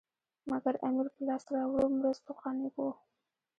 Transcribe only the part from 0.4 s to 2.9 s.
مګر امیر په لاسته راوړو مرستو قانع وو.